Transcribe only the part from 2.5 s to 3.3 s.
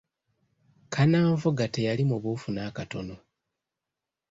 n'akatono.